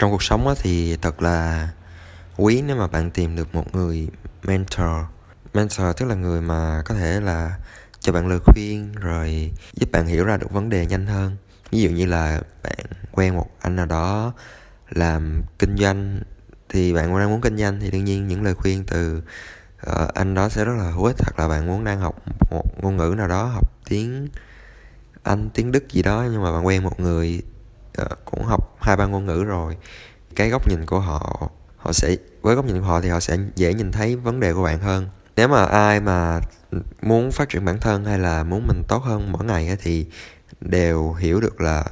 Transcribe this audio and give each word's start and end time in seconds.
trong 0.00 0.10
cuộc 0.10 0.22
sống 0.22 0.54
thì 0.58 0.96
thật 0.96 1.22
là 1.22 1.68
quý 2.36 2.62
nếu 2.62 2.76
mà 2.76 2.86
bạn 2.86 3.10
tìm 3.10 3.36
được 3.36 3.54
một 3.54 3.74
người 3.74 4.08
mentor. 4.42 5.04
Mentor 5.54 5.86
tức 5.96 6.06
là 6.06 6.14
người 6.14 6.40
mà 6.40 6.82
có 6.84 6.94
thể 6.94 7.20
là 7.20 7.58
cho 8.00 8.12
bạn 8.12 8.26
lời 8.26 8.38
khuyên 8.44 8.92
rồi 8.92 9.52
giúp 9.74 9.92
bạn 9.92 10.06
hiểu 10.06 10.24
ra 10.24 10.36
được 10.36 10.50
vấn 10.50 10.68
đề 10.68 10.86
nhanh 10.86 11.06
hơn. 11.06 11.36
Ví 11.70 11.80
dụ 11.80 11.90
như 11.90 12.06
là 12.06 12.40
bạn 12.62 12.86
quen 13.12 13.36
một 13.36 13.50
anh 13.60 13.76
nào 13.76 13.86
đó 13.86 14.32
làm 14.90 15.42
kinh 15.58 15.76
doanh 15.76 16.20
thì 16.68 16.92
bạn 16.94 17.18
đang 17.18 17.30
muốn 17.30 17.40
kinh 17.40 17.56
doanh 17.56 17.80
thì 17.80 17.90
đương 17.90 18.04
nhiên 18.04 18.28
những 18.28 18.42
lời 18.42 18.54
khuyên 18.54 18.84
từ 18.86 19.22
uh, 19.90 20.14
anh 20.14 20.34
đó 20.34 20.48
sẽ 20.48 20.64
rất 20.64 20.74
là 20.78 20.90
hữu 20.90 21.04
ích. 21.04 21.16
Hoặc 21.22 21.38
là 21.38 21.48
bạn 21.48 21.66
muốn 21.66 21.84
đang 21.84 22.00
học 22.00 22.22
một 22.50 22.82
ngôn 22.82 22.96
ngữ 22.96 23.14
nào 23.18 23.28
đó 23.28 23.44
học 23.44 23.72
tiếng 23.88 24.28
anh 25.22 25.50
tiếng 25.54 25.72
đức 25.72 25.88
gì 25.90 26.02
đó 26.02 26.26
nhưng 26.32 26.42
mà 26.42 26.52
bạn 26.52 26.66
quen 26.66 26.82
một 26.82 27.00
người 27.00 27.42
Ờ, 28.00 28.16
cũng 28.24 28.44
học 28.44 28.76
hai 28.80 28.96
ba 28.96 29.06
ngôn 29.06 29.26
ngữ 29.26 29.44
rồi. 29.44 29.76
Cái 30.36 30.50
góc 30.50 30.68
nhìn 30.68 30.86
của 30.86 31.00
họ 31.00 31.50
họ 31.76 31.92
sẽ 31.92 32.16
với 32.42 32.54
góc 32.54 32.64
nhìn 32.64 32.80
của 32.80 32.86
họ 32.86 33.00
thì 33.00 33.08
họ 33.08 33.20
sẽ 33.20 33.38
dễ 33.56 33.74
nhìn 33.74 33.92
thấy 33.92 34.16
vấn 34.16 34.40
đề 34.40 34.52
của 34.54 34.62
bạn 34.62 34.78
hơn. 34.78 35.08
Nếu 35.36 35.48
mà 35.48 35.64
ai 35.64 36.00
mà 36.00 36.40
muốn 37.02 37.32
phát 37.32 37.48
triển 37.48 37.64
bản 37.64 37.80
thân 37.80 38.04
hay 38.04 38.18
là 38.18 38.42
muốn 38.42 38.66
mình 38.66 38.82
tốt 38.88 39.02
hơn 39.02 39.32
mỗi 39.32 39.44
ngày 39.44 39.76
thì 39.82 40.06
đều 40.60 41.12
hiểu 41.12 41.40
được 41.40 41.60
là 41.60 41.84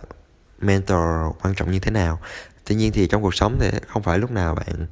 mentor 0.61 1.35
quan 1.43 1.55
trọng 1.55 1.71
như 1.71 1.79
thế 1.79 1.91
nào. 1.91 2.21
Tuy 2.67 2.75
nhiên 2.75 2.93
thì 2.93 3.07
trong 3.07 3.23
cuộc 3.23 3.35
sống 3.35 3.57
thì 3.61 3.71
không 3.87 4.03
phải 4.03 4.19
lúc 4.19 4.31
nào 4.31 4.55
bạn 4.55 4.87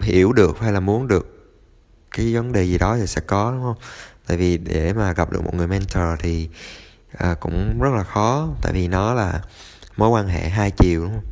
hiểu 0.00 0.32
được 0.32 0.58
hay 0.60 0.72
là 0.72 0.80
muốn 0.80 1.08
được 1.08 1.52
cái 2.10 2.34
vấn 2.34 2.52
đề 2.52 2.64
gì 2.64 2.78
đó 2.78 2.96
thì 2.96 3.06
sẽ 3.06 3.20
có 3.26 3.52
đúng 3.52 3.62
không? 3.62 3.76
Tại 4.26 4.36
vì 4.36 4.58
để 4.58 4.92
mà 4.92 5.12
gặp 5.12 5.32
được 5.32 5.44
một 5.44 5.54
người 5.54 5.66
mentor 5.66 6.04
thì 6.18 6.48
à, 7.18 7.34
cũng 7.40 7.80
rất 7.80 7.90
là 7.96 8.04
khó. 8.04 8.48
Tại 8.62 8.72
vì 8.72 8.88
nó 8.88 9.14
là 9.14 9.40
mối 9.96 10.08
quan 10.08 10.28
hệ 10.28 10.48
hai 10.48 10.70
chiều 10.70 11.02
đúng 11.02 11.12
không? 11.14 11.24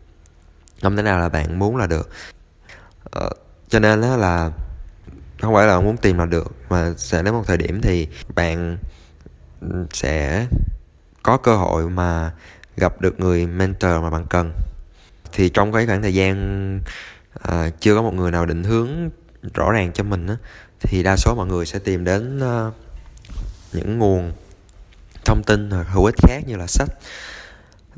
Không 0.83 0.97
thể 0.97 1.02
nào 1.02 1.19
là 1.19 1.28
bạn 1.28 1.58
muốn 1.58 1.77
là 1.77 1.86
được. 1.86 2.11
Ờ, 3.11 3.30
cho 3.69 3.78
nên 3.78 4.00
đó 4.00 4.16
là 4.16 4.50
không 5.41 5.55
phải 5.55 5.66
là 5.66 5.80
muốn 5.80 5.97
tìm 5.97 6.19
là 6.19 6.27
được 6.27 6.52
mà 6.69 6.92
sẽ 6.97 7.22
đến 7.22 7.34
một 7.34 7.42
thời 7.47 7.56
điểm 7.56 7.80
thì 7.83 8.08
bạn 8.34 8.78
ừ, 9.61 9.86
sẽ 9.92 10.47
có 11.22 11.36
cơ 11.36 11.56
hội 11.56 11.91
mà 11.91 12.33
gặp 12.77 13.00
được 13.00 13.20
người 13.20 13.47
mentor 13.47 13.91
mà 14.02 14.11
bạn 14.11 14.27
cần. 14.30 14.52
Thì 15.33 15.48
trong 15.48 15.72
cái 15.72 15.86
khoảng 15.86 16.02
thời 16.02 16.14
gian 16.14 16.80
uh, 17.48 17.80
chưa 17.80 17.94
có 17.94 18.02
một 18.02 18.14
người 18.14 18.30
nào 18.30 18.46
định 18.46 18.64
hướng 18.64 19.11
rõ 19.55 19.72
ràng 19.72 19.92
cho 19.92 20.05
mình 20.05 20.27
á, 20.27 20.36
thì 20.80 21.02
đa 21.02 21.17
số 21.17 21.34
mọi 21.34 21.46
người 21.46 21.67
sẽ 21.67 21.78
tìm 21.78 22.05
đến 22.05 22.39
uh, 22.39 22.74
những 23.72 23.98
nguồn 23.98 24.33
thông 25.24 25.42
tin 25.42 25.70
hữu 25.70 26.05
ích 26.05 26.14
khác 26.19 26.42
như 26.46 26.56
là 26.56 26.67
sách 26.67 26.89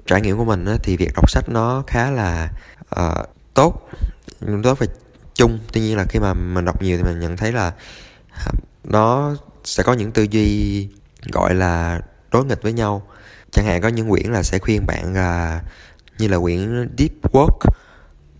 trải 0.06 0.20
nghiệm 0.20 0.36
của 0.36 0.44
mình 0.44 0.64
á, 0.64 0.77
thì 0.83 0.97
việc 0.97 1.11
đọc 1.14 1.30
sách 1.30 1.48
nó 1.48 1.84
khá 1.86 2.11
là 2.11 2.50
uh, 3.00 3.28
tốt 3.55 3.89
tốt 4.62 4.78
về 4.78 4.86
chung. 5.34 5.58
Tuy 5.72 5.80
nhiên 5.80 5.97
là 5.97 6.05
khi 6.05 6.19
mà 6.19 6.34
mình 6.34 6.64
đọc 6.64 6.83
nhiều 6.83 6.97
thì 6.97 7.03
mình 7.03 7.20
nhận 7.20 7.36
thấy 7.36 7.53
là 7.53 7.72
à, 8.30 8.47
nó 8.84 9.36
sẽ 9.64 9.83
có 9.83 9.92
những 9.92 10.12
tư 10.12 10.22
duy 10.22 10.88
gọi 11.33 11.55
là 11.55 12.00
đối 12.30 12.44
nghịch 12.44 12.62
với 12.62 12.72
nhau. 12.72 13.06
Chẳng 13.50 13.64
hạn 13.64 13.80
có 13.80 13.88
những 13.88 14.11
quyển 14.11 14.27
là 14.27 14.42
sẽ 14.42 14.58
khuyên 14.58 14.86
bạn 14.86 15.14
là 15.14 15.62
như 16.19 16.28
là 16.28 16.38
quyển 16.38 16.88
Deep 16.98 17.33
Work 17.33 17.70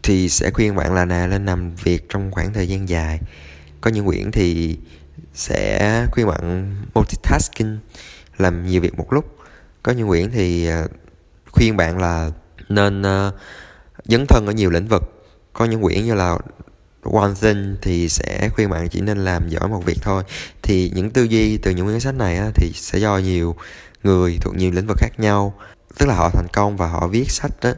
thì 0.03 0.29
sẽ 0.29 0.51
khuyên 0.51 0.77
bạn 0.77 0.95
là 0.95 1.05
nè 1.05 1.27
lên 1.27 1.47
làm 1.47 1.75
việc 1.75 2.09
trong 2.09 2.31
khoảng 2.31 2.53
thời 2.53 2.69
gian 2.69 2.89
dài. 2.89 3.20
Có 3.81 3.91
những 3.91 4.07
quyển 4.07 4.31
thì 4.31 4.79
sẽ 5.35 6.07
khuyên 6.13 6.27
bạn 6.27 6.75
multitasking 6.95 7.79
làm 8.39 8.67
nhiều 8.67 8.81
việc 8.81 8.98
một 8.98 9.13
lúc. 9.13 9.39
Có 9.83 9.93
những 9.93 10.09
quyển 10.09 10.31
thì 10.31 10.67
à, 10.67 10.85
khuyên 11.57 11.77
bạn 11.77 11.99
là 11.99 12.31
nên 12.69 13.03
uh, 13.03 13.35
dấn 14.05 14.27
thân 14.29 14.47
ở 14.47 14.53
nhiều 14.53 14.71
lĩnh 14.71 14.89
vực. 14.89 15.03
Có 15.53 15.65
những 15.65 15.83
quyển 15.83 16.05
như 16.05 16.15
là 16.15 16.39
one 17.13 17.35
thing 17.41 17.77
thì 17.83 18.08
sẽ 18.08 18.48
khuyên 18.55 18.70
bạn 18.70 18.89
chỉ 18.89 19.01
nên 19.01 19.19
làm 19.19 19.48
giỏi 19.48 19.69
một 19.69 19.85
việc 19.85 19.98
thôi. 20.03 20.23
Thì 20.63 20.91
những 20.95 21.11
tư 21.11 21.23
duy 21.23 21.58
từ 21.58 21.70
những 21.70 21.86
cuốn 21.86 22.01
sách 22.01 22.14
này 22.14 22.36
á, 22.36 22.51
thì 22.55 22.73
sẽ 22.75 22.98
do 22.98 23.19
nhiều 23.19 23.57
người 24.03 24.39
thuộc 24.41 24.57
nhiều 24.57 24.70
lĩnh 24.70 24.86
vực 24.86 24.97
khác 25.01 25.11
nhau 25.19 25.55
tức 25.98 26.07
là 26.07 26.14
họ 26.14 26.30
thành 26.30 26.47
công 26.53 26.77
và 26.77 26.89
họ 26.89 27.08
viết 27.08 27.30
sách 27.30 27.53
đó 27.63 27.70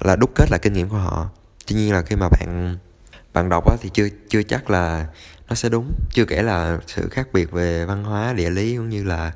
là 0.00 0.16
đúc 0.16 0.30
kết 0.34 0.50
lại 0.50 0.60
kinh 0.62 0.72
nghiệm 0.72 0.88
của 0.88 0.96
họ. 0.96 1.28
Tuy 1.66 1.76
nhiên 1.76 1.92
là 1.92 2.02
khi 2.02 2.16
mà 2.16 2.28
bạn 2.28 2.78
bạn 3.32 3.48
đọc 3.48 3.70
á, 3.70 3.76
thì 3.80 3.90
chưa 3.94 4.08
chưa 4.28 4.42
chắc 4.42 4.70
là 4.70 5.06
nó 5.48 5.54
sẽ 5.54 5.68
đúng. 5.68 5.92
Chưa 6.10 6.24
kể 6.24 6.42
là 6.42 6.78
sự 6.86 7.08
khác 7.08 7.28
biệt 7.32 7.50
về 7.52 7.84
văn 7.84 8.04
hóa 8.04 8.32
địa 8.32 8.50
lý 8.50 8.76
cũng 8.76 8.88
như 8.88 9.04
là 9.04 9.32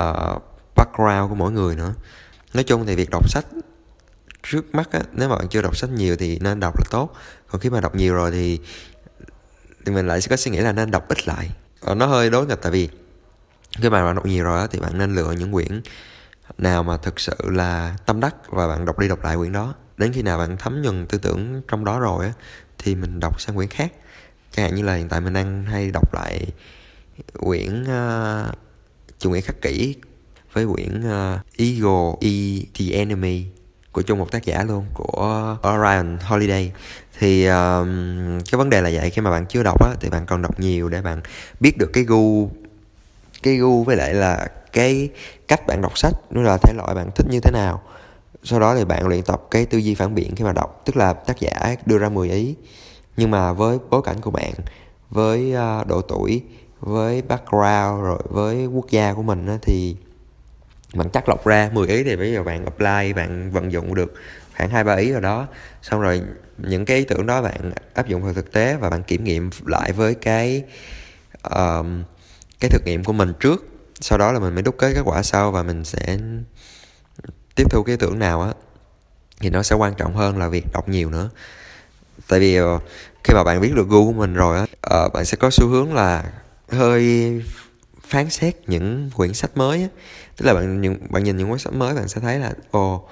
uh, 0.00 0.42
background 0.76 1.28
của 1.28 1.34
mỗi 1.34 1.52
người 1.52 1.76
nữa 1.76 1.94
nói 2.54 2.64
chung 2.64 2.86
thì 2.86 2.94
việc 2.94 3.10
đọc 3.10 3.30
sách 3.30 3.46
trước 4.42 4.74
mắt 4.74 4.92
á, 4.92 5.00
nếu 5.12 5.28
mà 5.28 5.36
bạn 5.36 5.48
chưa 5.48 5.62
đọc 5.62 5.76
sách 5.76 5.90
nhiều 5.90 6.16
thì 6.16 6.38
nên 6.38 6.60
đọc 6.60 6.78
là 6.78 6.84
tốt. 6.90 7.14
Còn 7.46 7.60
khi 7.60 7.70
mà 7.70 7.80
đọc 7.80 7.94
nhiều 7.94 8.14
rồi 8.14 8.30
thì 8.30 8.60
thì 9.84 9.92
mình 9.92 10.06
lại 10.06 10.20
sẽ 10.20 10.28
có 10.28 10.36
suy 10.36 10.50
nghĩ 10.50 10.58
là 10.58 10.72
nên 10.72 10.90
đọc 10.90 11.08
ít 11.08 11.28
lại. 11.28 11.50
Ờ, 11.80 11.94
nó 11.94 12.06
hơi 12.06 12.30
đối 12.30 12.46
nghịch 12.46 12.62
tại 12.62 12.72
vì 12.72 12.88
khi 13.72 13.88
mà 13.88 14.04
bạn 14.04 14.14
đọc 14.14 14.26
nhiều 14.26 14.44
rồi 14.44 14.60
á, 14.60 14.66
thì 14.70 14.80
bạn 14.80 14.98
nên 14.98 15.14
lựa 15.14 15.32
những 15.32 15.52
quyển 15.52 15.82
nào 16.58 16.82
mà 16.82 16.96
thực 16.96 17.20
sự 17.20 17.34
là 17.40 17.96
tâm 18.06 18.20
đắc 18.20 18.34
và 18.48 18.68
bạn 18.68 18.84
đọc 18.84 18.98
đi 18.98 19.08
đọc 19.08 19.24
lại 19.24 19.36
quyển 19.36 19.52
đó. 19.52 19.74
Đến 19.96 20.12
khi 20.12 20.22
nào 20.22 20.38
bạn 20.38 20.56
thấm 20.56 20.82
nhuần 20.82 21.06
tư 21.06 21.18
tưởng 21.18 21.62
trong 21.68 21.84
đó 21.84 22.00
rồi 22.00 22.26
á 22.26 22.32
thì 22.78 22.94
mình 22.94 23.20
đọc 23.20 23.40
sang 23.40 23.56
quyển 23.56 23.68
khác. 23.68 23.92
Chẳng 24.52 24.64
hạn 24.66 24.74
như 24.74 24.82
là 24.82 24.94
hiện 24.94 25.08
tại 25.08 25.20
mình 25.20 25.32
đang 25.32 25.64
hay 25.64 25.90
đọc 25.90 26.14
lại 26.14 26.46
quyển 27.38 27.82
uh, 27.82 28.54
chủ 29.18 29.30
nghĩa 29.30 29.40
khắc 29.40 29.62
kỷ 29.62 29.96
với 30.52 30.66
quyển 30.66 31.00
uh, 31.00 31.40
Ego 31.56 32.14
E 32.20 32.30
The 32.78 32.98
Enemy 32.98 33.44
của 33.92 34.02
chung 34.02 34.18
một 34.18 34.30
tác 34.30 34.44
giả 34.44 34.64
luôn 34.64 34.84
của 34.94 35.56
Orion 35.68 36.18
Holiday. 36.22 36.72
Thì 37.18 37.48
uh, 37.48 37.52
cái 38.50 38.58
vấn 38.58 38.70
đề 38.70 38.80
là 38.80 38.90
vậy 38.92 39.10
khi 39.10 39.22
mà 39.22 39.30
bạn 39.30 39.46
chưa 39.46 39.62
đọc 39.62 39.84
á 39.84 39.94
thì 40.00 40.10
bạn 40.10 40.26
còn 40.26 40.42
đọc 40.42 40.60
nhiều 40.60 40.88
để 40.88 41.02
bạn 41.02 41.20
biết 41.60 41.78
được 41.78 41.90
cái 41.92 42.04
gu 42.04 42.50
cái 43.42 43.56
gu 43.56 43.84
với 43.84 43.96
lại 43.96 44.14
là 44.14 44.48
cái 44.72 45.08
cách 45.48 45.66
bạn 45.66 45.82
đọc 45.82 45.98
sách 45.98 46.14
nó 46.30 46.42
là 46.42 46.58
thể 46.62 46.72
loại 46.76 46.94
bạn 46.94 47.10
thích 47.14 47.26
như 47.30 47.40
thế 47.40 47.50
nào. 47.50 47.82
Sau 48.44 48.60
đó 48.60 48.74
thì 48.74 48.84
bạn 48.84 49.06
luyện 49.06 49.22
tập 49.22 49.42
cái 49.50 49.66
tư 49.66 49.78
duy 49.78 49.94
phản 49.94 50.14
biện 50.14 50.36
khi 50.36 50.44
mà 50.44 50.52
đọc 50.52 50.82
tức 50.84 50.96
là 50.96 51.12
tác 51.12 51.40
giả 51.40 51.76
đưa 51.86 51.98
ra 51.98 52.08
10 52.08 52.30
ý. 52.30 52.54
Nhưng 53.16 53.30
mà 53.30 53.52
với 53.52 53.78
bối 53.90 54.02
cảnh 54.04 54.20
của 54.20 54.30
bạn 54.30 54.52
với 55.10 55.54
uh, 55.54 55.86
độ 55.86 56.02
tuổi 56.02 56.42
với 56.80 57.22
background 57.22 58.02
rồi 58.02 58.18
với 58.24 58.66
quốc 58.66 58.90
gia 58.90 59.14
của 59.14 59.22
mình 59.22 59.46
á, 59.46 59.58
thì 59.62 59.96
bạn 60.94 61.10
chắc 61.10 61.28
lọc 61.28 61.46
ra 61.46 61.70
10 61.72 61.88
ý 61.88 62.04
thì 62.04 62.16
bây 62.16 62.32
giờ 62.32 62.42
bạn 62.42 62.64
apply 62.64 63.12
bạn 63.12 63.50
vận 63.50 63.72
dụng 63.72 63.94
được 63.94 64.14
khoảng 64.56 64.70
hai 64.70 64.84
ba 64.84 64.94
ý 64.94 65.12
rồi 65.12 65.20
đó. 65.20 65.46
Xong 65.82 66.00
rồi 66.00 66.22
những 66.58 66.84
cái 66.84 66.96
ý 66.96 67.04
tưởng 67.04 67.26
đó 67.26 67.42
bạn 67.42 67.72
áp 67.94 68.06
dụng 68.06 68.22
vào 68.22 68.32
thực 68.32 68.52
tế 68.52 68.76
và 68.76 68.90
bạn 68.90 69.02
kiểm 69.02 69.24
nghiệm 69.24 69.50
lại 69.66 69.92
với 69.92 70.14
cái 70.14 70.62
um, 71.42 72.02
cái 72.60 72.70
thực 72.70 72.82
nghiệm 72.84 73.04
của 73.04 73.12
mình 73.12 73.32
trước. 73.40 73.66
Sau 74.00 74.18
đó 74.18 74.32
là 74.32 74.38
mình 74.38 74.54
mới 74.54 74.62
đúc 74.62 74.74
kết 74.78 74.92
kết 74.94 75.02
quả 75.04 75.22
sau 75.22 75.50
và 75.50 75.62
mình 75.62 75.84
sẽ 75.84 76.18
tiếp 77.54 77.64
thu 77.70 77.82
cái 77.82 77.92
ý 77.92 77.96
tưởng 77.96 78.18
nào 78.18 78.42
á 78.42 78.52
thì 79.40 79.50
nó 79.50 79.62
sẽ 79.62 79.76
quan 79.76 79.94
trọng 79.94 80.16
hơn 80.16 80.38
là 80.38 80.48
việc 80.48 80.64
đọc 80.72 80.88
nhiều 80.88 81.10
nữa. 81.10 81.30
Tại 82.28 82.40
vì 82.40 82.56
ờ, 82.56 82.78
khi 83.24 83.34
mà 83.34 83.44
bạn 83.44 83.60
biết 83.60 83.72
được 83.74 83.88
gu 83.88 84.06
của 84.06 84.12
mình 84.12 84.34
rồi 84.34 84.58
á 84.58 84.62
uh, 85.06 85.12
bạn 85.12 85.24
sẽ 85.24 85.36
có 85.36 85.50
xu 85.50 85.66
hướng 85.66 85.94
là 85.94 86.24
hơi 86.68 87.42
phán 88.06 88.30
xét 88.30 88.56
những 88.66 89.10
quyển 89.16 89.34
sách 89.34 89.56
mới 89.56 89.82
á. 89.82 89.88
Tức 90.36 90.46
là 90.46 90.54
bạn 90.54 90.80
những 90.80 90.96
bạn 91.10 91.24
nhìn 91.24 91.36
những 91.36 91.48
cuốn 91.48 91.58
sách 91.58 91.72
mới 91.72 91.94
bạn 91.94 92.08
sẽ 92.08 92.20
thấy 92.20 92.38
là 92.38 92.52
ồ 92.70 93.08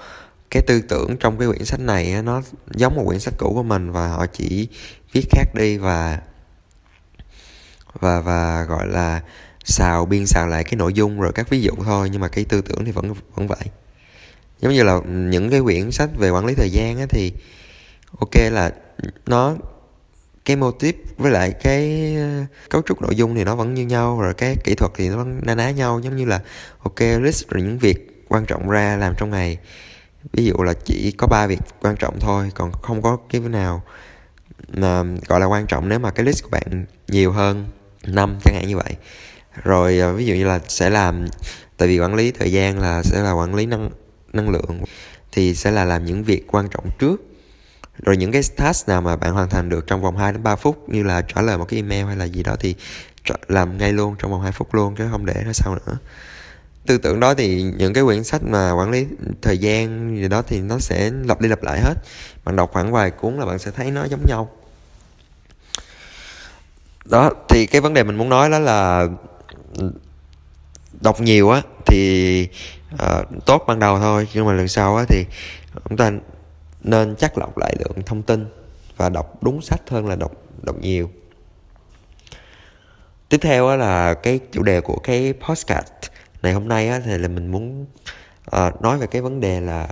cái 0.50 0.62
tư 0.66 0.82
tưởng 0.88 1.16
trong 1.16 1.38
cái 1.38 1.48
quyển 1.48 1.64
sách 1.64 1.80
này 1.80 2.12
á, 2.12 2.22
nó 2.22 2.42
giống 2.70 2.96
một 2.96 3.02
quyển 3.06 3.20
sách 3.20 3.34
cũ 3.38 3.52
của 3.54 3.62
mình 3.62 3.92
và 3.92 4.08
họ 4.08 4.26
chỉ 4.26 4.68
viết 5.12 5.26
khác 5.30 5.54
đi 5.54 5.78
và 5.78 6.18
và 8.00 8.20
và 8.20 8.64
gọi 8.68 8.88
là 8.88 9.20
xào 9.64 10.06
biên 10.06 10.26
xào 10.26 10.46
lại 10.46 10.64
cái 10.64 10.74
nội 10.76 10.92
dung 10.92 11.20
rồi 11.20 11.32
các 11.34 11.50
ví 11.50 11.60
dụ 11.62 11.72
thôi 11.84 12.08
nhưng 12.12 12.20
mà 12.20 12.28
cái 12.28 12.44
tư 12.44 12.60
tưởng 12.60 12.84
thì 12.84 12.92
vẫn 12.92 13.14
vẫn 13.34 13.46
vậy. 13.46 13.64
Giống 14.60 14.72
như 14.72 14.82
là 14.82 15.00
những 15.06 15.50
cái 15.50 15.60
quyển 15.60 15.90
sách 15.90 16.10
về 16.16 16.30
quản 16.30 16.46
lý 16.46 16.54
thời 16.54 16.70
gian 16.70 16.98
á, 16.98 17.06
thì 17.08 17.32
ok 18.18 18.34
là 18.52 18.70
nó 19.26 19.56
cái 20.44 20.56
mô 20.56 20.70
típ 20.70 20.96
với 21.16 21.30
lại 21.30 21.52
cái 21.62 22.14
ờ, 22.16 22.44
cấu 22.68 22.82
trúc 22.82 23.02
nội 23.02 23.16
dung 23.16 23.34
thì 23.34 23.44
nó 23.44 23.56
vẫn 23.56 23.74
như 23.74 23.86
nhau, 23.86 24.20
rồi 24.20 24.34
cái 24.34 24.56
kỹ 24.64 24.74
thuật 24.74 24.92
thì 24.94 25.08
nó 25.08 25.16
vẫn 25.16 25.40
na 25.42 25.54
ná 25.54 25.70
nhau. 25.70 26.00
Giống 26.00 26.16
như 26.16 26.24
là, 26.24 26.40
ok, 26.82 27.00
list 27.00 27.48
rồi 27.48 27.62
những 27.62 27.78
việc 27.78 28.24
quan 28.28 28.46
trọng 28.46 28.68
ra 28.70 28.96
làm 28.96 29.14
trong 29.18 29.30
ngày. 29.30 29.58
Ví 30.32 30.44
dụ 30.44 30.54
là 30.54 30.74
chỉ 30.84 31.12
có 31.18 31.26
ba 31.26 31.46
việc 31.46 31.60
quan 31.80 31.96
trọng 31.96 32.20
thôi, 32.20 32.50
còn 32.54 32.72
không 32.72 33.02
có 33.02 33.18
cái 33.30 33.40
nào 33.40 33.82
gọi 35.28 35.40
là 35.40 35.46
quan 35.46 35.66
trọng 35.66 35.88
nếu 35.88 35.98
mà 35.98 36.10
cái 36.10 36.26
list 36.26 36.42
của 36.42 36.48
bạn 36.50 36.84
nhiều 37.08 37.32
hơn 37.32 37.66
năm, 38.04 38.38
chẳng 38.44 38.54
hạn 38.54 38.68
như 38.68 38.76
vậy. 38.76 38.94
Rồi 39.62 39.98
ờ, 39.98 40.12
ví 40.12 40.26
dụ 40.26 40.34
như 40.34 40.44
là 40.44 40.60
sẽ 40.68 40.90
làm, 40.90 41.26
tại 41.76 41.88
vì 41.88 42.00
quản 42.00 42.14
lý 42.14 42.30
thời 42.30 42.52
gian 42.52 42.78
là 42.78 43.02
sẽ 43.02 43.22
là 43.22 43.32
quản 43.32 43.54
lý 43.54 43.66
năng 43.66 43.90
năng 44.32 44.50
lượng, 44.50 44.80
thì 45.32 45.54
sẽ 45.54 45.70
là 45.70 45.84
làm 45.84 46.04
những 46.04 46.24
việc 46.24 46.46
quan 46.46 46.68
trọng 46.68 46.90
trước 46.98 47.16
rồi 48.02 48.16
những 48.16 48.32
cái 48.32 48.42
task 48.56 48.88
nào 48.88 49.00
mà 49.00 49.16
bạn 49.16 49.32
hoàn 49.32 49.48
thành 49.48 49.68
được 49.68 49.86
trong 49.86 50.02
vòng 50.02 50.16
2 50.16 50.32
đến 50.32 50.42
3 50.42 50.56
phút 50.56 50.88
như 50.88 51.02
là 51.02 51.22
trả 51.22 51.42
lời 51.42 51.58
một 51.58 51.64
cái 51.64 51.78
email 51.78 52.04
hay 52.04 52.16
là 52.16 52.24
gì 52.24 52.42
đó 52.42 52.56
thì 52.60 52.74
làm 53.48 53.78
ngay 53.78 53.92
luôn 53.92 54.14
trong 54.18 54.30
vòng 54.30 54.42
2 54.42 54.52
phút 54.52 54.74
luôn 54.74 54.94
chứ 54.96 55.08
không 55.10 55.26
để 55.26 55.42
nó 55.46 55.52
sau 55.52 55.74
nữa. 55.74 55.96
Tư 56.86 56.98
tưởng 56.98 57.20
đó 57.20 57.34
thì 57.34 57.62
những 57.62 57.92
cái 57.92 58.04
quyển 58.04 58.24
sách 58.24 58.42
mà 58.42 58.72
quản 58.72 58.90
lý 58.90 59.06
thời 59.42 59.58
gian 59.58 60.16
gì 60.16 60.28
đó 60.28 60.42
thì 60.42 60.60
nó 60.60 60.78
sẽ 60.78 61.10
lặp 61.24 61.40
đi 61.40 61.48
lặp 61.48 61.62
lại 61.62 61.80
hết. 61.80 61.94
Bạn 62.44 62.56
đọc 62.56 62.70
khoảng 62.72 62.92
vài 62.92 63.10
cuốn 63.10 63.36
là 63.36 63.46
bạn 63.46 63.58
sẽ 63.58 63.70
thấy 63.70 63.90
nó 63.90 64.04
giống 64.04 64.26
nhau. 64.26 64.50
Đó 67.04 67.30
thì 67.48 67.66
cái 67.66 67.80
vấn 67.80 67.94
đề 67.94 68.02
mình 68.02 68.16
muốn 68.16 68.28
nói 68.28 68.50
đó 68.50 68.58
là 68.58 69.06
đọc 71.00 71.20
nhiều 71.20 71.50
á 71.50 71.62
thì 71.86 72.48
uh, 72.94 73.44
tốt 73.46 73.64
ban 73.66 73.78
đầu 73.78 73.98
thôi 73.98 74.28
nhưng 74.34 74.46
mà 74.46 74.52
lần 74.52 74.68
sau 74.68 74.96
á 74.96 75.04
thì 75.08 75.24
chúng 75.88 75.96
ta 75.98 76.10
nên 76.82 77.16
chắc 77.16 77.38
lọc 77.38 77.58
lại 77.58 77.76
lượng 77.78 78.02
thông 78.06 78.22
tin 78.22 78.46
và 78.96 79.08
đọc 79.08 79.42
đúng 79.42 79.62
sách 79.62 79.80
hơn 79.88 80.06
là 80.06 80.16
đọc 80.16 80.32
đọc 80.62 80.76
nhiều. 80.80 81.10
Tiếp 83.28 83.38
theo 83.42 83.76
là 83.76 84.14
cái 84.14 84.40
chủ 84.52 84.62
đề 84.62 84.80
của 84.80 84.98
cái 85.02 85.34
podcast 85.48 85.92
này 86.42 86.52
hôm 86.52 86.68
nay 86.68 87.00
thì 87.04 87.18
là 87.18 87.28
mình 87.28 87.46
muốn 87.46 87.86
ờ, 88.44 88.72
nói 88.80 88.98
về 88.98 89.06
cái 89.06 89.22
vấn 89.22 89.40
đề 89.40 89.60
là 89.60 89.88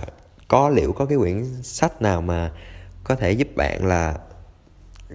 có 0.47 0.69
liệu 0.69 0.93
có 0.93 1.05
cái 1.05 1.17
quyển 1.17 1.45
sách 1.63 2.01
nào 2.01 2.21
mà 2.21 2.51
có 3.03 3.15
thể 3.15 3.31
giúp 3.31 3.47
bạn 3.55 3.85
là 3.85 4.15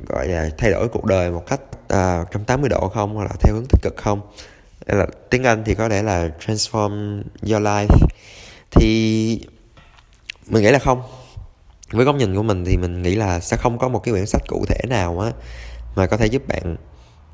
gọi 0.07 0.29
là 0.29 0.51
thay 0.59 0.71
đổi 0.71 0.89
cuộc 0.89 1.05
đời 1.05 1.31
một 1.31 1.45
cách 1.47 1.61
ờ, 1.89 2.21
uh, 2.21 2.27
180 2.27 2.69
độ 2.69 2.89
không 2.89 3.15
hoặc 3.15 3.25
là 3.25 3.31
theo 3.41 3.55
hướng 3.55 3.67
tích 3.67 3.83
cực 3.83 3.97
không? 3.97 4.21
Đây 4.87 4.99
là 4.99 5.07
tiếng 5.31 5.45
Anh 5.45 5.63
thì 5.67 5.75
có 5.75 5.89
lẽ 5.89 6.03
là 6.03 6.29
transform 6.41 7.23
your 7.43 7.63
life. 7.63 8.07
Thì 8.71 9.41
mình 10.47 10.63
nghĩ 10.63 10.71
là 10.71 10.79
không 10.79 11.03
với 11.91 12.05
góc 12.05 12.17
nhìn 12.17 12.37
của 12.37 12.43
mình 12.43 12.65
thì 12.65 12.77
mình 12.77 13.03
nghĩ 13.03 13.15
là 13.15 13.41
sẽ 13.41 13.57
không 13.57 13.79
có 13.79 13.89
một 13.89 13.99
cái 13.99 14.13
quyển 14.13 14.27
sách 14.27 14.43
cụ 14.49 14.65
thể 14.69 14.81
nào 14.89 15.21
á 15.21 15.33
mà 15.95 16.07
có 16.07 16.17
thể 16.17 16.27
giúp 16.27 16.43
bạn 16.49 16.77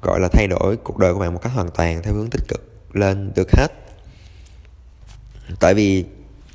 gọi 0.02 0.20
là 0.20 0.28
thay 0.32 0.46
đổi 0.46 0.76
cuộc 0.76 0.98
đời 0.98 1.14
của 1.14 1.20
bạn 1.20 1.32
một 1.34 1.40
cách 1.42 1.52
hoàn 1.54 1.70
toàn 1.70 2.02
theo 2.02 2.14
hướng 2.14 2.30
tích 2.30 2.42
cực 2.48 2.68
lên 2.92 3.32
được 3.34 3.48
hết. 3.52 3.68
Tại 5.60 5.74
vì 5.74 6.04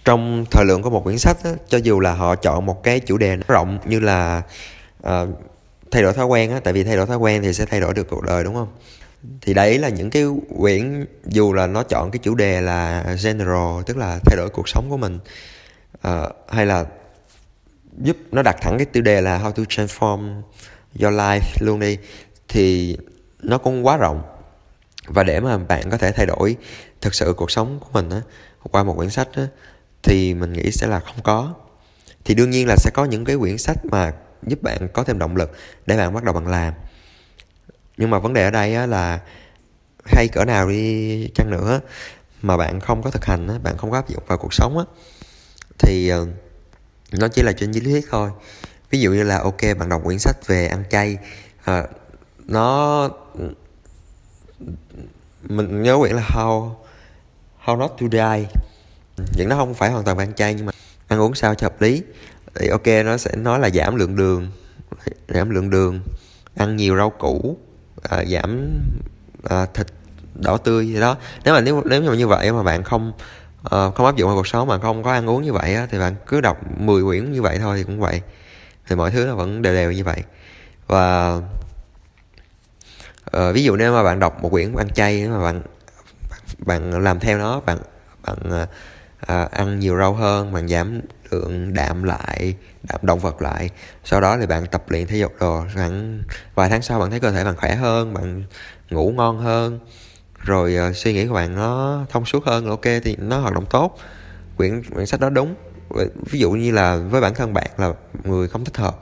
trong 0.05 0.45
thời 0.51 0.65
lượng 0.65 0.81
của 0.81 0.89
một 0.89 1.03
quyển 1.03 1.17
sách 1.17 1.37
á, 1.43 1.51
cho 1.67 1.77
dù 1.77 1.99
là 1.99 2.13
họ 2.13 2.35
chọn 2.35 2.65
một 2.65 2.83
cái 2.83 2.99
chủ 2.99 3.17
đề 3.17 3.37
rộng 3.47 3.79
như 3.85 3.99
là 3.99 4.41
uh, 5.07 5.29
thay 5.91 6.03
đổi 6.03 6.13
thói 6.13 6.25
quen 6.25 6.51
á 6.51 6.59
tại 6.63 6.73
vì 6.73 6.83
thay 6.83 6.95
đổi 6.95 7.05
thói 7.05 7.17
quen 7.17 7.41
thì 7.41 7.53
sẽ 7.53 7.65
thay 7.65 7.79
đổi 7.79 7.93
được 7.93 8.07
cuộc 8.09 8.23
đời 8.23 8.43
đúng 8.43 8.53
không? 8.53 8.67
Thì 9.41 9.53
đấy 9.53 9.79
là 9.79 9.89
những 9.89 10.09
cái 10.09 10.23
quyển 10.57 11.05
dù 11.25 11.53
là 11.53 11.67
nó 11.67 11.83
chọn 11.83 12.11
cái 12.11 12.19
chủ 12.23 12.35
đề 12.35 12.61
là 12.61 13.05
general 13.23 13.83
tức 13.85 13.97
là 13.97 14.19
thay 14.25 14.37
đổi 14.37 14.49
cuộc 14.49 14.69
sống 14.69 14.89
của 14.89 14.97
mình 14.97 15.19
uh, 16.07 16.35
hay 16.49 16.65
là 16.65 16.85
giúp 18.01 18.17
nó 18.31 18.41
đặt 18.41 18.55
thẳng 18.61 18.77
cái 18.77 18.85
tiêu 18.85 19.03
đề 19.03 19.21
là 19.21 19.39
how 19.39 19.51
to 19.51 19.63
transform 19.63 20.41
your 21.01 21.13
life 21.13 21.39
luôn 21.59 21.79
đi 21.79 21.97
thì 22.47 22.97
nó 23.43 23.57
cũng 23.57 23.85
quá 23.85 23.97
rộng. 23.97 24.21
Và 25.07 25.23
để 25.23 25.39
mà 25.39 25.57
bạn 25.57 25.89
có 25.89 25.97
thể 25.97 26.11
thay 26.11 26.25
đổi 26.25 26.55
thực 27.01 27.15
sự 27.15 27.33
cuộc 27.37 27.51
sống 27.51 27.79
của 27.79 27.89
mình 27.93 28.09
á 28.09 28.21
qua 28.71 28.83
một 28.83 28.93
quyển 28.97 29.09
sách 29.09 29.27
á 29.33 29.47
thì 30.03 30.33
mình 30.33 30.53
nghĩ 30.53 30.71
sẽ 30.71 30.87
là 30.87 30.99
không 30.99 31.21
có. 31.23 31.53
Thì 32.25 32.33
đương 32.35 32.49
nhiên 32.49 32.67
là 32.67 32.75
sẽ 32.77 32.91
có 32.93 33.05
những 33.05 33.25
cái 33.25 33.37
quyển 33.37 33.57
sách 33.57 33.85
mà 33.85 34.13
giúp 34.43 34.61
bạn 34.61 34.87
có 34.93 35.03
thêm 35.03 35.19
động 35.19 35.35
lực 35.35 35.51
để 35.85 35.97
bạn 35.97 36.13
bắt 36.13 36.23
đầu 36.23 36.33
bằng 36.33 36.47
làm. 36.47 36.73
Nhưng 37.97 38.09
mà 38.09 38.19
vấn 38.19 38.33
đề 38.33 38.43
ở 38.43 38.51
đây 38.51 38.75
á 38.75 38.85
là 38.85 39.19
hay 40.05 40.27
cỡ 40.27 40.45
nào 40.45 40.69
đi 40.69 41.29
chăng 41.35 41.51
nữa 41.51 41.81
mà 42.41 42.57
bạn 42.57 42.79
không 42.79 43.03
có 43.03 43.11
thực 43.11 43.25
hành 43.25 43.47
á 43.47 43.59
bạn 43.63 43.77
không 43.77 43.91
có 43.91 43.97
áp 43.97 44.09
dụng 44.09 44.23
vào 44.27 44.37
cuộc 44.37 44.53
sống 44.53 44.77
á 44.77 44.85
thì 45.77 46.13
uh, 46.13 46.27
nó 47.11 47.27
chỉ 47.27 47.41
là 47.41 47.51
trên 47.51 47.71
lý 47.71 47.79
thuyết 47.79 48.05
thôi. 48.09 48.29
Ví 48.89 48.99
dụ 48.99 49.11
như 49.11 49.23
là 49.23 49.39
ok 49.39 49.61
bạn 49.79 49.89
đọc 49.89 50.01
quyển 50.03 50.19
sách 50.19 50.47
về 50.47 50.67
ăn 50.67 50.83
chay 50.89 51.17
à, 51.63 51.83
nó 52.45 53.09
mình 55.43 55.83
nhớ 55.83 55.97
quyển 55.99 56.15
là 56.15 56.27
how 56.29 56.71
how 57.65 57.77
not 57.77 57.91
to 58.01 58.07
die. 58.11 58.47
Những 59.37 59.49
nó 59.49 59.55
không 59.55 59.73
phải 59.73 59.91
hoàn 59.91 60.03
toàn 60.03 60.17
ăn 60.17 60.33
chay 60.33 60.53
nhưng 60.53 60.65
mà 60.65 60.71
ăn 61.07 61.19
uống 61.19 61.35
sao 61.35 61.55
cho 61.55 61.65
hợp 61.65 61.81
lý. 61.81 62.03
Thì 62.55 62.67
ok 62.67 62.87
nó 63.05 63.17
sẽ 63.17 63.35
nói 63.35 63.59
là 63.59 63.69
giảm 63.69 63.95
lượng 63.95 64.15
đường 64.15 64.51
giảm 65.27 65.49
lượng 65.49 65.69
đường 65.69 66.01
ăn 66.55 66.75
nhiều 66.75 66.97
rau 66.97 67.09
củ 67.09 67.57
à, 68.03 68.23
giảm 68.25 68.79
à, 69.43 69.65
thịt 69.65 69.87
đỏ 70.33 70.57
tươi 70.57 70.87
gì 70.87 70.99
đó. 70.99 71.17
Nếu 71.45 71.53
mà 71.53 71.61
nếu 71.61 71.83
nếu 71.85 72.15
như 72.15 72.27
vậy 72.27 72.51
mà 72.51 72.63
bạn 72.63 72.83
không 72.83 73.13
uh, 73.65 73.95
không 73.95 74.05
áp 74.05 74.15
dụng 74.15 74.27
vào 74.27 74.37
cuộc 74.37 74.47
sống 74.47 74.67
mà 74.67 74.79
không 74.79 75.03
có 75.03 75.11
ăn 75.11 75.29
uống 75.29 75.41
như 75.41 75.53
vậy 75.53 75.75
á, 75.75 75.87
thì 75.91 75.99
bạn 75.99 76.15
cứ 76.27 76.41
đọc 76.41 76.57
10 76.77 77.03
quyển 77.03 77.31
như 77.31 77.41
vậy 77.41 77.57
thôi 77.59 77.77
thì 77.77 77.83
cũng 77.83 77.99
vậy. 77.99 78.21
Thì 78.87 78.95
mọi 78.95 79.11
thứ 79.11 79.25
nó 79.25 79.35
vẫn 79.35 79.61
đều 79.61 79.73
đều 79.73 79.91
như 79.91 80.03
vậy. 80.03 80.23
Và 80.87 81.35
uh, 83.37 83.55
ví 83.55 83.63
dụ 83.63 83.75
nếu 83.75 83.93
mà 83.93 84.03
bạn 84.03 84.19
đọc 84.19 84.43
một 84.43 84.49
quyển 84.49 84.75
ăn 84.75 84.89
chay 84.89 85.27
mà 85.27 85.39
bạn 85.43 85.61
bạn 86.57 87.03
làm 87.03 87.19
theo 87.19 87.37
nó 87.37 87.59
bạn 87.59 87.77
bạn 88.23 88.37
uh, 88.63 88.69
uh, 89.31 89.51
ăn 89.51 89.79
nhiều 89.79 89.97
rau 89.97 90.13
hơn 90.13 90.53
bạn 90.53 90.67
giảm 90.67 91.01
lượng 91.31 91.73
đạm 91.73 92.03
lại 92.03 92.55
đạm 92.83 92.99
động 93.01 93.19
vật 93.19 93.41
lại 93.41 93.69
sau 94.03 94.21
đó 94.21 94.37
thì 94.37 94.45
bạn 94.45 94.65
tập 94.65 94.83
luyện 94.87 95.07
thể 95.07 95.17
dục 95.17 95.33
rồi 95.39 95.65
khoảng 95.73 96.21
vài 96.55 96.69
tháng 96.69 96.81
sau 96.81 96.99
bạn 96.99 97.09
thấy 97.09 97.19
cơ 97.19 97.31
thể 97.31 97.43
bạn 97.43 97.55
khỏe 97.57 97.75
hơn 97.75 98.13
bạn 98.13 98.43
ngủ 98.89 99.13
ngon 99.15 99.39
hơn 99.39 99.79
rồi 100.45 100.77
uh, 100.89 100.95
suy 100.95 101.13
nghĩ 101.13 101.27
của 101.27 101.33
bạn 101.33 101.55
nó 101.55 101.99
thông 102.09 102.25
suốt 102.25 102.45
hơn 102.45 102.69
ok 102.69 102.83
thì 103.03 103.15
nó 103.19 103.39
hoạt 103.39 103.53
động 103.53 103.65
tốt. 103.69 103.99
Quyển 104.57 104.83
quyển 104.83 105.05
sách 105.05 105.19
đó 105.19 105.29
đúng. 105.29 105.55
Ví 106.29 106.39
dụ 106.39 106.51
như 106.51 106.71
là 106.71 106.95
với 106.95 107.21
bản 107.21 107.35
thân 107.35 107.53
bạn 107.53 107.67
là 107.77 107.93
người 108.23 108.47
không 108.47 108.65
thích 108.65 108.77
hợp 108.77 108.99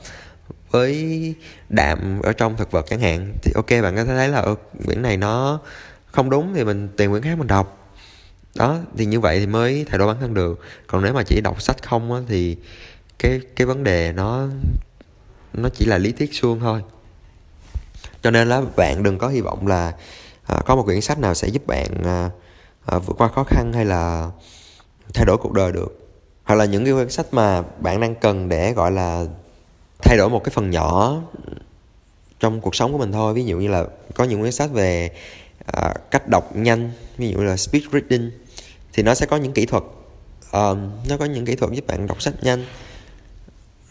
với 0.71 1.35
đạm 1.69 2.21
ở 2.23 2.33
trong 2.33 2.57
thực 2.57 2.71
vật 2.71 2.85
chẳng 2.89 2.99
hạn 2.99 3.33
thì 3.41 3.51
ok 3.55 3.69
bạn 3.69 3.95
có 3.95 4.05
thể 4.05 4.15
thấy 4.15 4.29
là 4.29 4.39
ừ, 4.39 4.55
quyển 4.85 5.01
này 5.01 5.17
nó 5.17 5.59
không 6.11 6.29
đúng 6.29 6.53
thì 6.53 6.63
mình 6.63 6.89
tìm 6.97 7.11
quyển 7.11 7.23
khác 7.23 7.37
mình 7.37 7.47
đọc. 7.47 7.91
Đó 8.55 8.79
thì 8.97 9.05
như 9.05 9.19
vậy 9.19 9.39
thì 9.39 9.45
mới 9.45 9.85
thay 9.89 9.97
đổi 9.97 10.07
bản 10.07 10.17
thân 10.19 10.33
được. 10.33 10.59
Còn 10.87 11.03
nếu 11.03 11.13
mà 11.13 11.23
chỉ 11.23 11.41
đọc 11.41 11.61
sách 11.61 11.83
không 11.83 12.13
á, 12.13 12.19
thì 12.27 12.57
cái 13.19 13.41
cái 13.55 13.67
vấn 13.67 13.83
đề 13.83 14.13
nó 14.15 14.47
nó 15.53 15.69
chỉ 15.69 15.85
là 15.85 15.97
lý 15.97 16.11
thuyết 16.11 16.33
suông 16.33 16.59
thôi. 16.59 16.81
Cho 18.21 18.31
nên 18.31 18.49
là 18.49 18.61
bạn 18.75 19.03
đừng 19.03 19.17
có 19.17 19.27
hy 19.27 19.41
vọng 19.41 19.67
là 19.67 19.93
à, 20.45 20.61
có 20.65 20.75
một 20.75 20.83
quyển 20.83 21.01
sách 21.01 21.19
nào 21.19 21.33
sẽ 21.33 21.47
giúp 21.47 21.67
bạn 21.67 21.87
à, 22.05 22.29
à, 22.85 22.99
vượt 22.99 23.17
qua 23.17 23.27
khó 23.27 23.43
khăn 23.43 23.73
hay 23.73 23.85
là 23.85 24.31
thay 25.13 25.25
đổi 25.25 25.37
cuộc 25.37 25.51
đời 25.51 25.71
được? 25.71 25.99
Hoặc 26.43 26.55
là 26.55 26.65
những 26.65 26.85
cái 26.85 26.93
quyển 26.93 27.09
sách 27.09 27.33
mà 27.33 27.61
bạn 27.61 28.01
đang 28.01 28.15
cần 28.15 28.49
để 28.49 28.73
gọi 28.73 28.91
là 28.91 29.25
thay 30.01 30.17
đổi 30.17 30.29
một 30.29 30.43
cái 30.43 30.51
phần 30.55 30.69
nhỏ 30.69 31.21
trong 32.39 32.61
cuộc 32.61 32.75
sống 32.75 32.91
của 32.91 32.97
mình 32.97 33.11
thôi. 33.11 33.33
Ví 33.33 33.45
dụ 33.45 33.57
như 33.57 33.67
là 33.67 33.85
có 34.15 34.23
những 34.23 34.39
quyển 34.41 34.51
sách 34.51 34.71
về 34.71 35.11
à, 35.65 35.93
cách 36.11 36.27
đọc 36.27 36.55
nhanh 36.55 36.91
ví 37.17 37.29
dụ 37.29 37.39
là 37.43 37.57
speed 37.57 37.83
reading 37.91 38.31
thì 38.93 39.03
nó 39.03 39.15
sẽ 39.15 39.25
có 39.25 39.37
những 39.37 39.53
kỹ 39.53 39.65
thuật 39.65 39.83
à, 40.51 40.69
nó 41.09 41.17
có 41.17 41.25
những 41.25 41.45
kỹ 41.45 41.55
thuật 41.55 41.71
giúp 41.71 41.87
bạn 41.87 42.07
đọc 42.07 42.21
sách 42.21 42.33
nhanh. 42.41 42.65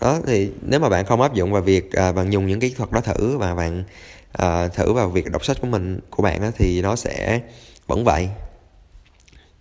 Đó 0.01 0.19
thì 0.27 0.51
nếu 0.63 0.81
mà 0.81 0.89
bạn 0.89 1.07
không 1.07 1.23
áp 1.23 1.35
dụng 1.35 1.53
vào 1.53 1.63
việc 1.63 1.93
à, 1.93 2.13
bạn 2.13 2.33
dùng 2.33 2.47
những 2.47 2.61
kỹ 2.61 2.75
thuật 2.77 2.93
đó 2.93 3.01
thử 3.01 3.39
và 3.39 3.55
bạn 3.55 3.85
à, 4.33 4.69
thử 4.69 4.93
vào 4.93 5.09
việc 5.09 5.31
đọc 5.31 5.45
sách 5.45 5.57
của 5.61 5.67
mình 5.67 6.01
của 6.11 6.23
bạn 6.23 6.43
á, 6.43 6.51
thì 6.57 6.83
nó 6.83 6.97
sẽ 6.97 7.41
vẫn 7.87 8.05
vậy. 8.05 8.29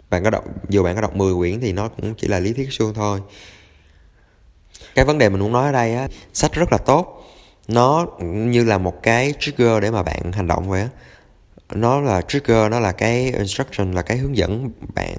Bạn 0.10 0.24
có 0.24 0.30
đọc 0.30 0.44
dù 0.70 0.84
bạn 0.84 0.96
có 0.96 1.02
đọc 1.02 1.16
10 1.16 1.36
quyển 1.36 1.60
thì 1.60 1.74
nó 1.74 1.88
cũng 1.88 2.16
chỉ 2.16 2.28
là 2.28 2.40
lý 2.40 2.54
thuyết 2.54 2.72
suông 2.72 2.94
thôi. 2.94 3.20
Cái 4.96 5.06
vấn 5.06 5.18
đề 5.18 5.30
mình 5.30 5.40
muốn 5.40 5.52
nói 5.52 5.66
ở 5.66 5.72
đây 5.72 5.96
á 5.96 6.08
sách 6.34 6.54
rất 6.54 6.72
là 6.72 6.78
tốt. 6.78 7.28
Nó 7.68 8.08
như 8.20 8.64
là 8.64 8.78
một 8.78 9.04
cái 9.04 9.34
trigger 9.40 9.82
để 9.82 9.92
mà 9.92 10.04
bạn 10.04 10.32
hành 10.32 10.48
động 10.48 10.70
vậy 10.70 10.82
á. 10.82 10.88
Nó 11.74 12.02
là 12.02 12.22
trigger 12.22 12.72
nó 12.72 12.80
là 12.80 12.92
cái 12.92 13.32
instruction 13.32 13.92
là 13.92 14.02
cái 14.02 14.18
hướng 14.18 14.38
dẫn 14.38 14.70
bạn 14.96 15.16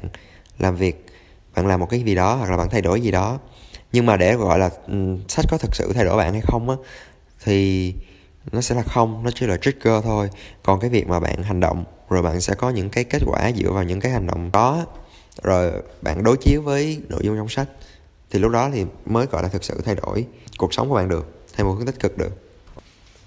làm 0.59 0.77
việc 0.77 1.07
bạn 1.55 1.67
làm 1.67 1.81
một 1.81 1.87
cái 1.91 2.01
gì 2.01 2.15
đó 2.15 2.35
hoặc 2.35 2.51
là 2.51 2.57
bạn 2.57 2.69
thay 2.71 2.81
đổi 2.83 3.01
gì 3.01 3.11
đó. 3.11 3.39
Nhưng 3.93 4.07
mà 4.07 4.17
để 4.17 4.35
gọi 4.35 4.59
là 4.59 4.71
um, 4.87 5.19
sách 5.29 5.45
có 5.51 5.59
thực 5.59 5.75
sự 5.75 5.93
thay 5.93 6.05
đổi 6.05 6.17
bạn 6.17 6.33
hay 6.33 6.43
không 6.45 6.71
á 6.71 6.77
thì 7.45 7.95
nó 8.53 8.61
sẽ 8.61 8.75
là 8.75 8.83
không, 8.83 9.25
nó 9.25 9.31
chỉ 9.35 9.47
là 9.47 9.57
trigger 9.57 10.05
thôi. 10.05 10.31
Còn 10.63 10.81
cái 10.81 10.91
việc 10.91 11.07
mà 11.07 11.21
bạn 11.21 11.43
hành 11.43 11.61
động, 11.61 11.85
rồi 12.11 12.23
bạn 12.23 12.41
sẽ 12.41 12.55
có 12.55 12.71
những 12.71 12.91
cái 12.91 13.05
kết 13.05 13.23
quả 13.27 13.51
dựa 13.57 13.71
vào 13.73 13.85
những 13.85 14.01
cái 14.01 14.13
hành 14.13 14.27
động 14.27 14.51
đó. 14.53 14.87
Rồi 15.43 15.73
bạn 16.03 16.25
đối 16.25 16.37
chiếu 16.37 16.63
với 16.63 17.03
nội 17.09 17.21
dung 17.25 17.37
trong 17.37 17.49
sách. 17.49 17.69
Thì 18.31 18.39
lúc 18.39 18.53
đó 18.53 18.71
thì 18.73 18.85
mới, 19.07 19.27
gọi 19.27 19.43
là, 19.43 19.49
thực 19.49 19.65
sự 19.65 19.81
thay 19.85 19.95
đổi 19.95 20.27
cuộc 20.59 20.75
sống 20.75 20.89
của 20.89 20.95
bạn 20.95 21.09
được 21.09 21.45
theo 21.55 21.67
một 21.67 21.73
hướng 21.73 21.87
tích 21.87 22.01
cực 22.01 22.19
được. 22.19 22.31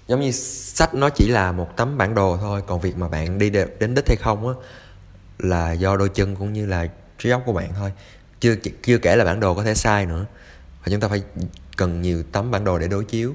Giống 0.08 0.20
như 0.20 0.30
sách 0.30 0.94
nó 0.94 1.10
chỉ 1.10 1.28
là 1.28 1.52
một 1.52 1.68
tấm 1.76 1.98
bản 1.98 2.14
đồ 2.14 2.36
thôi, 2.36 2.62
còn 2.66 2.80
việc 2.80 2.96
mà 2.96 3.08
bạn 3.08 3.38
đi 3.38 3.50
đến 3.50 3.94
đích 3.94 4.08
hay 4.08 4.16
không 4.16 4.48
á, 4.48 4.54
là 5.38 5.72
do 5.72 5.96
đôi 5.96 6.08
chân 6.08 6.36
cũng 6.36 6.52
như 6.52 6.66
là 6.66 6.88
trí 7.18 7.30
óc 7.30 7.42
của 7.46 7.52
bạn 7.52 7.70
thôi. 7.76 7.92
Chưa 8.40 8.54
chưa 8.82 8.98
kể 8.98 9.16
là 9.16 9.24
bản 9.24 9.40
đồ 9.40 9.54
có 9.54 9.62
thể 9.62 9.74
sai 9.74 10.06
nữa. 10.06 10.26
Và 10.84 10.90
chúng 10.90 11.00
ta 11.00 11.08
phải 11.08 11.22
cần 11.76 12.02
nhiều 12.02 12.22
tấm 12.32 12.50
bản 12.50 12.64
đồ 12.64 12.78
để 12.78 12.88
đối 12.88 13.04
chiếu 13.04 13.34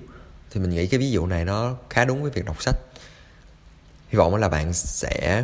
thì 0.52 0.62
mình 0.62 0.70
nghĩ 0.70 0.88
cái 0.88 1.00
ví 1.00 1.12
dụ 1.12 1.26
này 1.26 1.46
nó 1.46 1.76
khá 1.90 2.06
đúng 2.06 2.22
với 2.22 2.32
việc 2.32 2.46
đọc 2.46 2.62
sách. 2.62 2.76
Hy 4.10 4.18
vọng 4.18 4.36
là 4.36 4.50
bạn 4.50 4.74
sẽ 4.74 5.44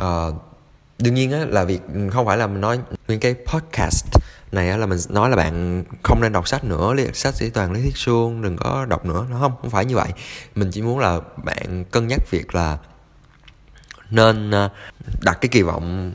uh, 0.00 0.34
đương 0.98 1.14
nhiên 1.14 1.32
á 1.32 1.44
là 1.48 1.64
việc 1.64 1.80
ừ, 1.94 2.08
không 2.12 2.26
phải 2.26 2.36
là 2.36 2.46
mình 2.46 2.60
nói 2.60 2.80
nguyên 3.08 3.20
cái 3.20 3.34
podcast 3.46 4.04
này 4.52 4.70
á 4.70 4.76
là 4.76 4.86
mình 4.86 4.98
nói 5.08 5.30
là 5.30 5.36
bạn 5.36 5.84
không 6.02 6.20
nên 6.20 6.32
đọc 6.32 6.48
sách 6.48 6.64
nữa 6.64 6.94
lý 6.94 7.04
sách 7.12 7.34
chỉ 7.36 7.50
toàn 7.50 7.72
lý 7.72 7.82
thuyết 7.82 7.96
suông 7.96 8.42
đừng 8.42 8.56
có 8.56 8.86
đọc 8.88 9.06
nữa 9.06 9.26
nó 9.30 9.38
không 9.40 9.52
không 9.62 9.70
phải 9.70 9.84
như 9.84 9.94
vậy. 9.94 10.08
Mình 10.54 10.70
chỉ 10.70 10.82
muốn 10.82 10.98
là 10.98 11.20
bạn 11.44 11.84
cân 11.84 12.08
nhắc 12.08 12.30
việc 12.30 12.54
là 12.54 12.78
nên 14.10 14.50
ờ, 14.50 14.70
đặt 15.22 15.38
cái 15.40 15.48
kỳ 15.48 15.62
vọng 15.62 16.12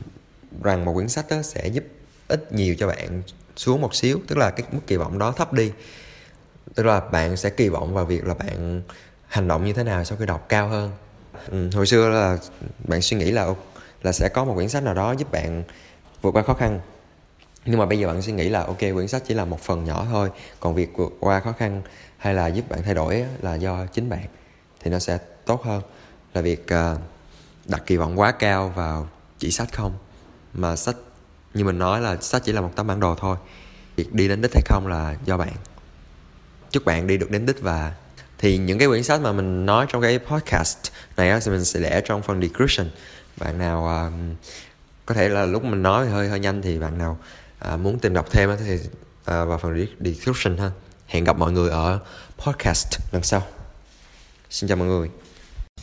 rằng 0.62 0.84
một 0.84 0.94
quyển 0.94 1.08
sách 1.08 1.26
đó 1.30 1.42
sẽ 1.42 1.66
giúp 1.66 1.84
ích 2.28 2.52
nhiều 2.52 2.74
cho 2.78 2.86
bạn 2.86 3.22
xuống 3.56 3.80
một 3.80 3.94
xíu 3.94 4.20
tức 4.28 4.38
là 4.38 4.50
cái 4.50 4.66
mức 4.72 4.80
kỳ 4.86 4.96
vọng 4.96 5.18
đó 5.18 5.32
thấp 5.32 5.52
đi 5.52 5.72
tức 6.74 6.86
là 6.86 7.00
bạn 7.00 7.36
sẽ 7.36 7.50
kỳ 7.50 7.68
vọng 7.68 7.94
vào 7.94 8.04
việc 8.04 8.24
là 8.24 8.34
bạn 8.34 8.82
hành 9.28 9.48
động 9.48 9.64
như 9.64 9.72
thế 9.72 9.84
nào 9.84 10.04
sau 10.04 10.18
khi 10.18 10.26
đọc 10.26 10.48
cao 10.48 10.68
hơn. 10.68 10.90
Ừ, 11.50 11.70
hồi 11.74 11.86
xưa 11.86 12.08
là 12.08 12.38
bạn 12.78 13.02
suy 13.02 13.16
nghĩ 13.16 13.30
là 13.30 13.46
là 14.02 14.12
sẽ 14.12 14.28
có 14.28 14.44
một 14.44 14.54
quyển 14.54 14.68
sách 14.68 14.82
nào 14.82 14.94
đó 14.94 15.12
giúp 15.12 15.32
bạn 15.32 15.62
vượt 16.22 16.30
qua 16.30 16.42
khó 16.42 16.54
khăn. 16.54 16.80
Nhưng 17.64 17.78
mà 17.78 17.86
bây 17.86 17.98
giờ 17.98 18.06
bạn 18.06 18.22
suy 18.22 18.32
nghĩ 18.32 18.48
là 18.48 18.64
ok 18.64 18.78
quyển 18.78 19.08
sách 19.08 19.22
chỉ 19.26 19.34
là 19.34 19.44
một 19.44 19.60
phần 19.60 19.84
nhỏ 19.84 20.06
thôi 20.10 20.30
còn 20.60 20.74
việc 20.74 20.90
vượt 20.96 21.12
qua 21.20 21.40
khó 21.40 21.52
khăn 21.52 21.82
hay 22.16 22.34
là 22.34 22.46
giúp 22.46 22.68
bạn 22.68 22.82
thay 22.82 22.94
đổi 22.94 23.24
là 23.42 23.54
do 23.54 23.86
chính 23.86 24.08
bạn 24.08 24.26
thì 24.80 24.90
nó 24.90 24.98
sẽ 24.98 25.18
tốt 25.46 25.62
hơn. 25.62 25.82
Là 26.34 26.40
việc 26.40 26.72
à, 26.72 26.96
đặt 27.64 27.82
kỳ 27.86 27.96
vọng 27.96 28.20
quá 28.20 28.32
cao 28.32 28.68
vào 28.68 29.08
chỉ 29.38 29.50
sách 29.50 29.72
không 29.72 29.92
mà 30.52 30.76
sách 30.76 30.96
như 31.54 31.64
mình 31.64 31.78
nói 31.78 32.00
là 32.00 32.16
sách 32.20 32.42
chỉ 32.44 32.52
là 32.52 32.60
một 32.60 32.70
tấm 32.76 32.86
bản 32.86 33.00
đồ 33.00 33.14
thôi. 33.14 33.36
Việc 33.96 34.12
đi 34.12 34.28
đến 34.28 34.40
đích 34.40 34.54
hay 34.54 34.62
không 34.66 34.86
là 34.86 35.16
do 35.24 35.36
bạn 35.36 35.52
chúc 36.72 36.84
bạn 36.84 37.06
đi 37.06 37.16
được 37.16 37.30
đến 37.30 37.46
đích 37.46 37.60
và 37.60 37.92
thì 38.38 38.58
những 38.58 38.78
cái 38.78 38.88
quyển 38.88 39.02
sách 39.02 39.20
mà 39.20 39.32
mình 39.32 39.66
nói 39.66 39.86
trong 39.88 40.02
cái 40.02 40.18
podcast 40.18 40.78
này 41.16 41.30
á, 41.30 41.40
thì 41.44 41.50
mình 41.50 41.64
sẽ 41.64 41.80
để 41.80 42.02
trong 42.04 42.22
phần 42.22 42.40
description. 42.40 42.90
Bạn 43.36 43.58
nào 43.58 44.08
uh, 44.08 44.36
có 45.06 45.14
thể 45.14 45.28
là 45.28 45.46
lúc 45.46 45.64
mình 45.64 45.82
nói 45.82 46.08
hơi 46.08 46.28
hơi 46.28 46.40
nhanh 46.40 46.62
thì 46.62 46.78
bạn 46.78 46.98
nào 46.98 47.18
uh, 47.74 47.80
muốn 47.80 47.98
tìm 47.98 48.14
đọc 48.14 48.26
thêm 48.30 48.50
thì 48.58 48.74
uh, 48.74 48.88
vào 49.24 49.58
phần 49.58 49.86
description 50.00 50.58
ha. 50.58 50.70
Hẹn 51.06 51.24
gặp 51.24 51.38
mọi 51.38 51.52
người 51.52 51.70
ở 51.70 51.98
podcast 52.38 52.98
lần 53.12 53.22
sau. 53.22 53.42
Xin 54.50 54.68
chào 54.68 54.76
mọi 54.76 54.88
người. 54.88 55.21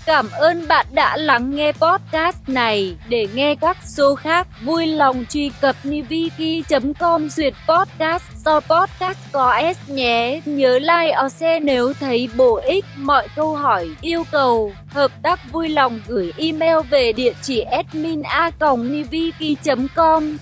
Cảm 0.10 0.30
ơn 0.32 0.68
bạn 0.68 0.86
đã 0.92 1.18
lắng 1.18 1.56
nghe 1.56 1.72
podcast 1.72 2.38
này. 2.48 2.96
Để 3.10 3.28
nghe 3.34 3.56
các 3.56 3.78
số 3.84 4.16
khác, 4.16 4.48
vui 4.64 4.86
lòng 4.86 5.26
truy 5.30 5.52
cập 5.62 5.76
niviki.com 5.84 7.30
duyệt 7.30 7.54
podcast 7.68 8.24
do 8.46 8.60
podcast 8.60 9.18
có 9.32 9.62
S 9.76 9.90
nhé. 9.90 10.42
Nhớ 10.46 10.80
like 10.80 11.16
or 11.26 11.34
share 11.34 11.60
nếu 11.60 11.94
thấy 12.00 12.30
bổ 12.38 12.56
ích. 12.56 12.86
Mọi 12.98 13.28
câu 13.36 13.56
hỏi, 13.56 13.90
yêu 14.02 14.24
cầu, 14.32 14.74
hợp 14.90 15.12
tác 15.24 15.52
vui 15.52 15.70
lòng 15.70 16.00
gửi 16.08 16.34
email 16.38 16.78
về 16.90 17.14
địa 17.14 17.34
chỉ 17.42 17.60
admin 17.62 18.22
a 18.22 18.52
com 18.60 20.38